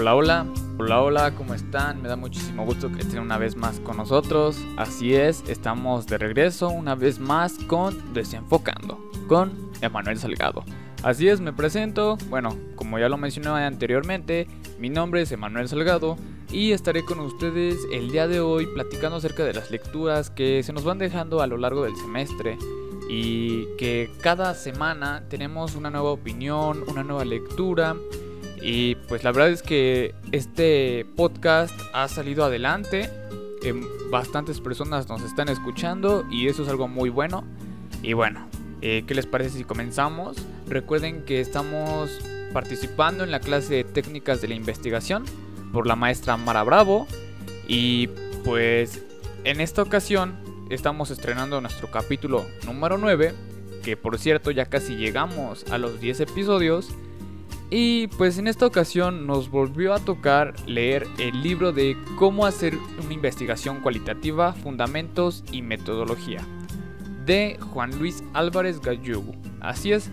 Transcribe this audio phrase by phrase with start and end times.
[0.00, 0.46] Hola, hola,
[0.78, 2.00] hola, hola, ¿cómo están?
[2.00, 4.56] Me da muchísimo gusto que estén una vez más con nosotros.
[4.78, 10.64] Así es, estamos de regreso una vez más con Desenfocando, con Emanuel Salgado.
[11.02, 12.16] Así es, me presento.
[12.30, 14.46] Bueno, como ya lo mencioné anteriormente,
[14.78, 16.16] mi nombre es Emanuel Salgado
[16.50, 20.72] y estaré con ustedes el día de hoy platicando acerca de las lecturas que se
[20.72, 22.56] nos van dejando a lo largo del semestre
[23.10, 27.94] y que cada semana tenemos una nueva opinión, una nueva lectura
[28.62, 33.10] y pues la verdad es que este podcast ha salido adelante.
[33.62, 37.44] Em, bastantes personas nos están escuchando y eso es algo muy bueno.
[38.02, 38.48] Y bueno,
[38.82, 40.36] eh, ¿qué les parece si comenzamos?
[40.68, 42.10] Recuerden que estamos
[42.52, 45.24] participando en la clase de técnicas de la investigación
[45.72, 47.06] por la maestra Mara Bravo.
[47.68, 48.08] Y
[48.44, 49.04] pues
[49.44, 50.34] en esta ocasión
[50.70, 53.34] estamos estrenando nuestro capítulo número 9.
[53.82, 56.90] Que por cierto ya casi llegamos a los 10 episodios.
[57.70, 62.76] Y pues en esta ocasión nos volvió a tocar leer el libro de Cómo hacer
[63.02, 66.40] una investigación cualitativa, fundamentos y metodología
[67.24, 69.22] de Juan Luis Álvarez Gallú.
[69.60, 70.10] Así es,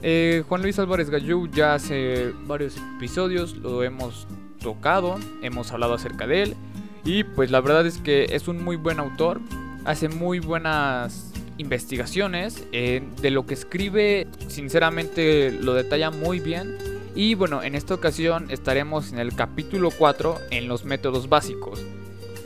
[0.00, 4.26] eh, Juan Luis Álvarez Gallú ya hace varios episodios lo hemos
[4.60, 6.56] tocado, hemos hablado acerca de él
[7.04, 9.42] y pues la verdad es que es un muy buen autor,
[9.84, 17.34] hace muy buenas investigaciones, eh, de lo que escribe sinceramente lo detalla muy bien y
[17.34, 21.80] bueno, en esta ocasión estaremos en el capítulo 4 en los métodos básicos.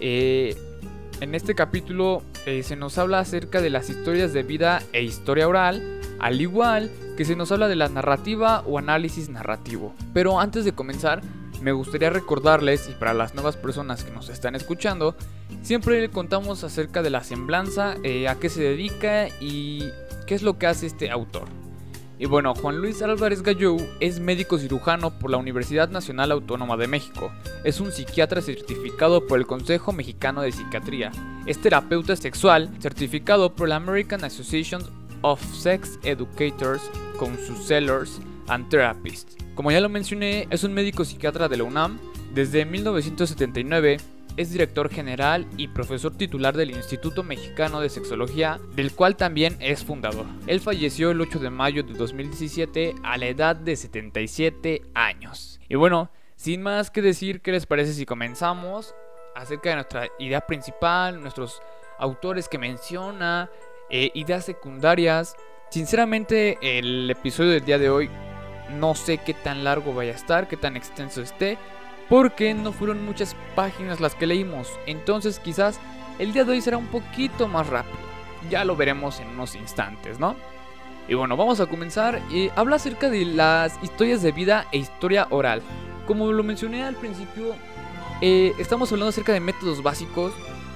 [0.01, 0.57] Eh,
[1.21, 5.49] en este capítulo eh, se nos habla acerca de las historias de vida e historia
[5.49, 9.95] oral, al igual que se nos habla de la narrativa o análisis narrativo.
[10.13, 11.23] Pero antes de comenzar,
[11.63, 15.17] me gustaría recordarles, y para las nuevas personas que nos están escuchando,
[15.63, 19.91] siempre le contamos acerca de la semblanza, eh, a qué se dedica y
[20.27, 21.49] qué es lo que hace este autor.
[22.21, 26.89] Y bueno, Juan Luis Álvarez Gallou es médico cirujano por la Universidad Nacional Autónoma de
[26.89, 27.31] México.
[27.63, 31.13] Es un psiquiatra certificado por el Consejo Mexicano de Psiquiatría.
[31.47, 34.83] Es terapeuta sexual certificado por la American Association
[35.23, 36.83] of Sex Educators,
[37.21, 39.37] Counselors and Therapists.
[39.55, 41.99] Como ya lo mencioné, es un médico psiquiatra de la UNAM.
[42.35, 43.99] Desde 1979
[44.39, 49.85] es director general y profesor titular del Instituto Mexicano de Sexología, del cual también es
[49.85, 50.27] fundador.
[50.47, 55.59] Él falleció el 8 de mayo de 2017 a la edad de 77 años.
[55.69, 58.95] Y bueno, sin más que decir, ¿qué les parece si comenzamos
[59.35, 61.61] acerca de nuestra idea principal, nuestros
[61.99, 63.51] autores que menciona,
[63.91, 65.35] eh, ideas secundarias?
[65.71, 68.09] Sinceramente, el episodio del día de hoy
[68.71, 71.59] no sé qué tan largo vaya a estar, qué tan extenso esté,
[72.09, 75.79] porque no fueron muchas páginas las que leímos, entonces quizás
[76.19, 77.99] el día de hoy será un poquito más rápido.
[78.51, 80.37] Ya lo veremos en unos instantes, ¿no?
[81.09, 82.21] Y bueno, vamos a comenzar.
[82.31, 85.63] y habla acerca de las historias de vida e historia oral.
[86.07, 87.55] Como lo mencioné al principio,
[88.21, 90.33] eh, estamos hablando acerca de métodos básicos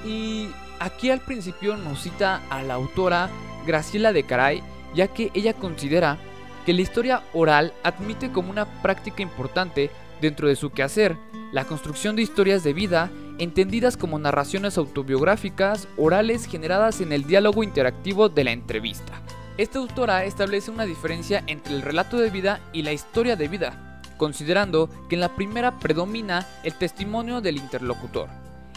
[0.06, 0.48] y
[0.80, 3.30] aquí al principio nos cita a la autora
[3.66, 4.62] Graciela de Caray,
[4.94, 6.18] ya que ella considera
[6.64, 9.90] que la historia oral admite como una práctica importante
[10.22, 11.18] dentro de su quehacer,
[11.52, 17.62] la construcción de historias de vida, entendidas como narraciones autobiográficas orales generadas en el diálogo
[17.62, 19.20] interactivo de la entrevista.
[19.58, 24.00] Esta autora establece una diferencia entre el relato de vida y la historia de vida,
[24.16, 28.28] considerando que en la primera predomina el testimonio del interlocutor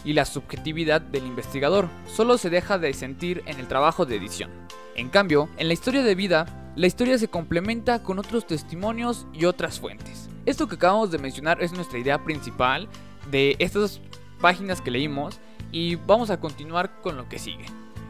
[0.03, 4.49] y la subjetividad del investigador, solo se deja de sentir en el trabajo de edición.
[4.95, 9.45] En cambio, en la historia de vida, la historia se complementa con otros testimonios y
[9.45, 10.24] otras fuentes.
[10.45, 12.87] Esto que acabamos de mencionar es nuestra idea principal
[13.31, 13.99] de estas
[14.39, 15.39] páginas que leímos
[15.71, 17.65] y vamos a continuar con lo que sigue.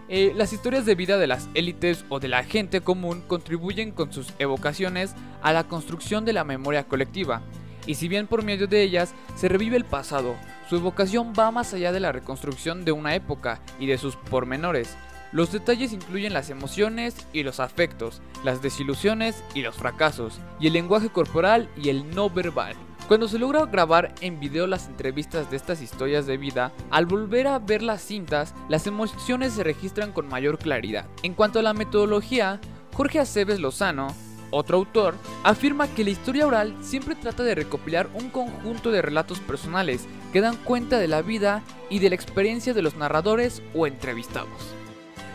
[0.09, 4.11] Eh, las historias de vida de las élites o de la gente común contribuyen con
[4.11, 7.41] sus evocaciones a la construcción de la memoria colectiva,
[7.87, 10.35] y si bien por medio de ellas se revive el pasado,
[10.69, 14.95] su evocación va más allá de la reconstrucción de una época y de sus pormenores,
[15.31, 20.73] los detalles incluyen las emociones y los afectos, las desilusiones y los fracasos, y el
[20.73, 22.75] lenguaje corporal y el no verbal.
[23.07, 27.47] Cuando se logra grabar en video las entrevistas de estas historias de vida, al volver
[27.47, 31.05] a ver las cintas, las emociones se registran con mayor claridad.
[31.21, 32.59] En cuanto a la metodología,
[32.93, 34.07] Jorge Aceves Lozano,
[34.49, 39.39] otro autor, afirma que la historia oral siempre trata de recopilar un conjunto de relatos
[39.39, 43.85] personales que dan cuenta de la vida y de la experiencia de los narradores o
[43.85, 44.75] entrevistados.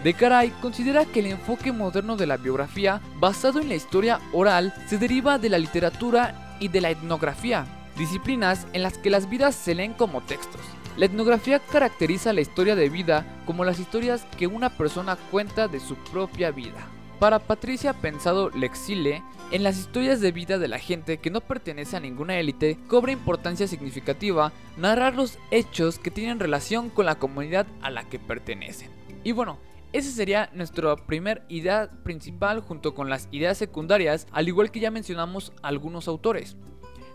[0.02, 4.73] De Caray considera que el enfoque moderno de la biografía, basado en la historia oral,
[4.87, 7.67] se deriva de la literatura y de la etnografía,
[7.99, 10.62] disciplinas en las que las vidas se leen como textos.
[10.97, 15.81] La etnografía caracteriza la historia de vida como las historias que una persona cuenta de
[15.81, 16.87] su propia vida.
[17.19, 21.99] Para Patricia Pensado Lexile, en las historias de vida de la gente que no pertenece
[21.99, 27.67] a ninguna élite, cobra importancia significativa narrar los hechos que tienen relación con la comunidad
[27.82, 28.88] a la que pertenecen.
[29.23, 29.58] Y bueno,
[29.93, 34.91] esa sería nuestra primera idea principal junto con las ideas secundarias, al igual que ya
[34.91, 36.57] mencionamos algunos autores.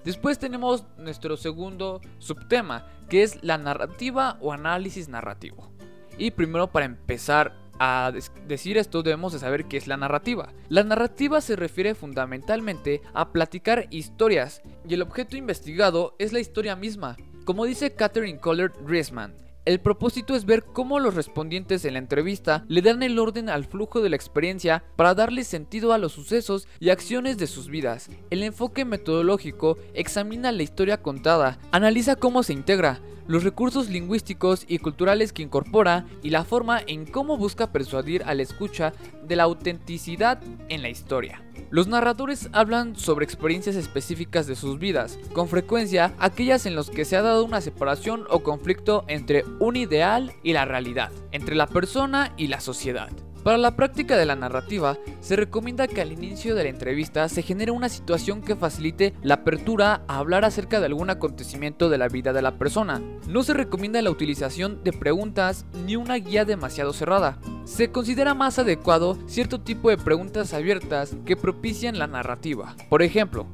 [0.04, 5.72] Después tenemos nuestro segundo subtema, que es la narrativa o análisis narrativo.
[6.18, 8.12] Y primero para empezar a
[8.48, 10.54] decir esto debemos de saber qué es la narrativa.
[10.70, 16.76] La narrativa se refiere fundamentalmente a platicar historias y el objeto investigado es la historia
[16.76, 17.18] misma.
[17.44, 22.66] Como dice Catherine Coller Riesman, el propósito es ver cómo los respondientes en la entrevista
[22.68, 26.68] le dan el orden al flujo de la experiencia para darle sentido a los sucesos
[26.80, 28.10] y acciones de sus vidas.
[28.30, 34.78] El enfoque metodológico examina la historia contada, analiza cómo se integra, los recursos lingüísticos y
[34.78, 38.94] culturales que incorpora y la forma en cómo busca persuadir a la escucha
[39.28, 41.42] de la autenticidad en la historia.
[41.70, 47.06] Los narradores hablan sobre experiencias específicas de sus vidas, con frecuencia aquellas en las que
[47.06, 51.68] se ha dado una separación o conflicto entre un ideal y la realidad, entre la
[51.68, 53.10] persona y la sociedad.
[53.46, 57.44] Para la práctica de la narrativa, se recomienda que al inicio de la entrevista se
[57.44, 62.08] genere una situación que facilite la apertura a hablar acerca de algún acontecimiento de la
[62.08, 63.04] vida de la persona.
[63.28, 67.38] No se recomienda la utilización de preguntas ni una guía demasiado cerrada.
[67.66, 72.76] Se considera más adecuado cierto tipo de preguntas abiertas que propician la narrativa.
[72.90, 73.46] Por ejemplo,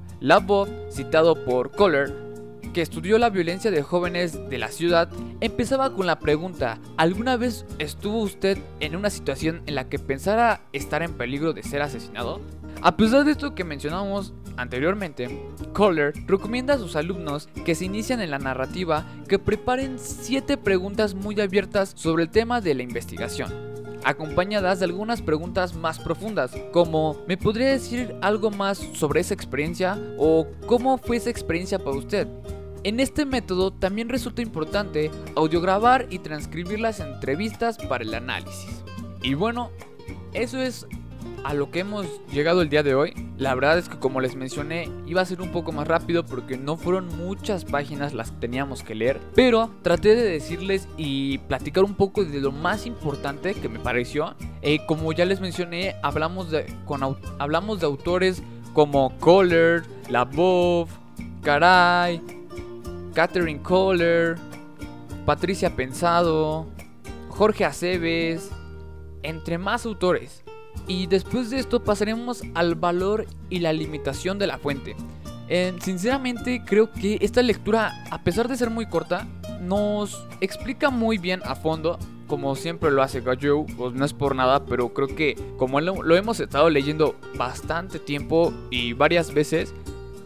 [0.48, 2.31] Bob, citado por Kohler,
[2.72, 5.10] que estudió la violencia de jóvenes de la ciudad,
[5.40, 10.62] empezaba con la pregunta, ¿alguna vez estuvo usted en una situación en la que pensara
[10.74, 12.42] estar en peligro de ser asesinado?
[12.82, 18.22] A pesar de esto que mencionamos anteriormente, Kohler recomienda a sus alumnos que se inician
[18.22, 23.72] en la narrativa que preparen 7 preguntas muy abiertas sobre el tema de la investigación
[24.04, 29.98] acompañadas de algunas preguntas más profundas, como ¿me podría decir algo más sobre esa experiencia?
[30.18, 32.28] o ¿cómo fue esa experiencia para usted?
[32.84, 38.84] En este método también resulta importante audiograbar y transcribir las entrevistas para el análisis.
[39.22, 39.70] Y bueno,
[40.34, 40.88] eso es
[41.44, 43.14] a lo que hemos llegado el día de hoy.
[43.38, 46.58] La verdad es que como les mencioné iba a ser un poco más rápido porque
[46.58, 49.20] no fueron muchas páginas las que teníamos que leer.
[49.36, 54.34] Pero traté de decirles y platicar un poco de lo más importante que me pareció.
[54.64, 58.42] Eh, como ya les mencioné, hablamos de, con, hablamos de autores
[58.74, 60.88] como Kohler, Labov,
[61.44, 62.41] Caray,
[63.14, 64.38] Catherine Kohler,
[65.26, 66.68] Patricia Pensado,
[67.30, 68.50] Jorge Aceves,
[69.24, 70.44] entre más autores.
[70.88, 74.96] Y después de esto pasaremos al valor y la limitación de la fuente.
[75.80, 79.28] Sinceramente creo que esta lectura, a pesar de ser muy corta,
[79.60, 84.34] nos explica muy bien a fondo, como siempre lo hace Gajo, pues no es por
[84.34, 89.74] nada, pero creo que como lo hemos estado leyendo bastante tiempo y varias veces,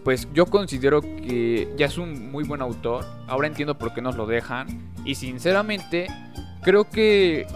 [0.06, 3.04] pues yo considero que ya es un muy buen autor.
[3.25, 4.92] Ahora entiendo por qué nos lo dejan.
[5.04, 6.06] Y sinceramente,
[6.62, 7.48] creo que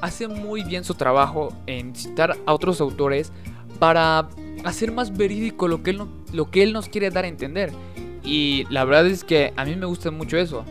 [0.00, 3.30] hace muy bien su trabajo en citar a otros autores
[3.78, 4.26] para
[4.64, 6.02] hacer más verídico lo que él,
[6.32, 7.72] lo que él nos quiere dar a entender.
[8.24, 10.64] Y la verdad es que a mí me gusta mucho eso.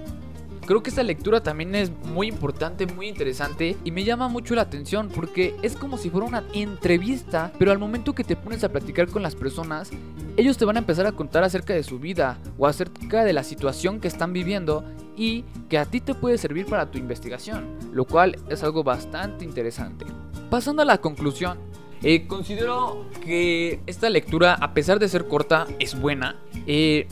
[0.67, 4.63] Creo que esta lectura también es muy importante, muy interesante y me llama mucho la
[4.63, 8.69] atención porque es como si fuera una entrevista, pero al momento que te pones a
[8.69, 9.91] platicar con las personas,
[10.35, 13.45] ellos te van a empezar a contar acerca de su vida o acerca de la
[13.45, 14.83] situación que están viviendo
[15.15, 19.45] y que a ti te puede servir para tu investigación, lo cual es algo bastante
[19.45, 20.05] interesante.
[20.49, 21.59] Pasando a la conclusión,
[22.03, 26.35] eh, considero que esta lectura, a pesar de ser corta, es buena.
[26.67, 27.07] Eh,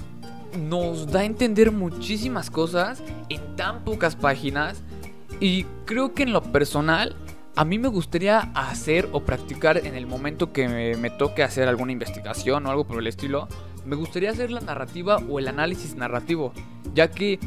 [0.56, 4.82] nos da a entender muchísimas cosas en tan pocas páginas.
[5.40, 7.16] Y creo que en lo personal
[7.56, 11.94] a mí me gustaría hacer o practicar en el momento que me, toque hacer alguna
[11.94, 13.48] investigación o algo por el estilo,
[13.86, 16.52] me gustaría hacer la narrativa o el análisis narrativo,
[16.94, 17.40] ya que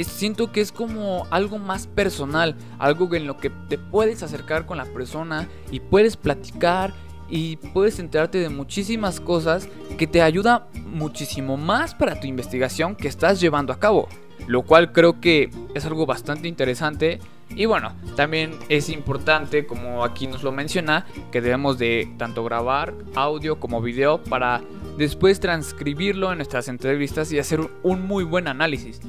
[0.00, 4.78] siento que es como algo más personal, algo en lo que te puedes acercar con
[4.78, 6.92] la persona y puedes platicar
[7.32, 13.08] y puedes enterarte de muchísimas cosas que te ayuda muchísimo más para tu investigación que
[13.08, 14.06] estás llevando a cabo.
[14.46, 17.20] Lo cual creo que es algo bastante interesante.
[17.56, 22.92] Y bueno, también es importante, como aquí nos lo menciona, que debemos de tanto grabar
[23.14, 24.60] audio como video para
[24.98, 29.00] después transcribirlo en nuestras entrevistas y hacer un muy buen análisis.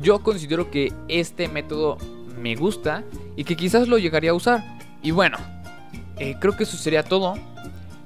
[0.00, 1.98] Yo considero que este método
[2.40, 3.04] me gusta
[3.36, 4.64] y que quizás lo llegaría a usar.
[5.02, 5.36] Y bueno,
[6.18, 7.34] eh, creo que eso sería todo.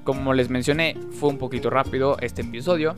[0.03, 2.95] Como les mencioné, fue un poquito rápido este episodio.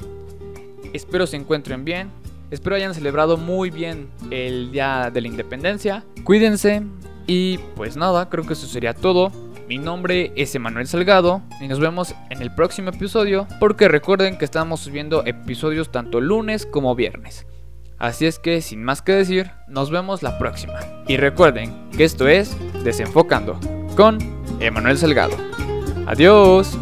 [0.94, 2.10] Espero se encuentren bien.
[2.52, 6.04] Espero hayan celebrado muy bien el Día de la Independencia.
[6.24, 6.84] Cuídense.
[7.26, 9.32] Y pues nada, creo que eso sería todo.
[9.68, 14.46] Mi nombre es Emanuel Salgado y nos vemos en el próximo episodio porque recuerden que
[14.46, 17.48] estamos subiendo episodios tanto lunes como viernes.
[17.98, 20.80] Así es que sin más que decir, nos vemos la próxima.
[21.08, 23.58] Y recuerden que esto es Desenfocando
[23.96, 24.18] con
[24.60, 25.38] Emanuel Salgado.
[26.06, 26.78] Adiós.